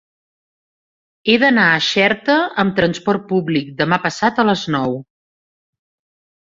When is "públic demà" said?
3.35-4.03